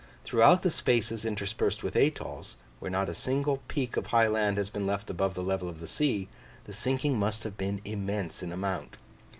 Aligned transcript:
Throughout 0.25 0.63
the 0.63 0.71
spaces 0.71 1.25
interspersed 1.25 1.83
with 1.83 1.95
atolls, 1.95 2.57
where 2.79 2.89
not 2.89 3.07
a 3.07 3.13
single 3.13 3.61
peak 3.67 3.97
of 3.97 4.07
high 4.07 4.27
land 4.27 4.57
has 4.57 4.67
been 4.67 4.87
left 4.87 5.11
above 5.11 5.35
the 5.35 5.43
level 5.43 5.69
of 5.69 5.79
the 5.79 5.85
sea, 5.85 6.27
the 6.63 6.73
sinking 6.73 7.19
must 7.19 7.43
have 7.43 7.55
been 7.55 7.81
immense 7.85 8.41
in 8.41 8.51
amount. 8.51 8.97